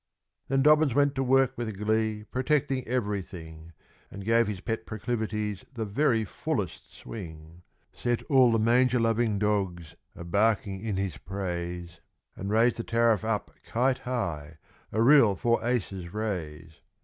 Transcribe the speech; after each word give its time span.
Then 0.47 0.63
Dobbins 0.63 0.95
went 0.95 1.13
to 1.13 1.21
work 1.21 1.55
with 1.55 1.77
glee, 1.77 2.23
protecting 2.31 2.87
everything, 2.87 3.71
And 4.09 4.25
gave 4.25 4.47
his 4.47 4.59
pet 4.59 4.87
proclivities 4.87 5.63
the 5.75 5.85
very 5.85 6.25
fullest 6.25 6.91
swing, 6.91 7.61
Set 7.93 8.23
all 8.23 8.51
the 8.51 8.57
manger 8.57 8.99
loving 8.99 9.37
dogs 9.37 9.93
a 10.15 10.23
barking 10.23 10.81
in 10.83 10.97
his 10.97 11.19
praise, 11.19 11.99
And 12.35 12.49
raised 12.49 12.77
the 12.77 12.83
Tariff 12.83 13.23
up 13.23 13.51
kite 13.63 13.99
high, 13.99 14.57
a 14.91 15.03
real 15.03 15.35
four 15.35 15.63
aces' 15.63 16.11
raise. 16.11 16.81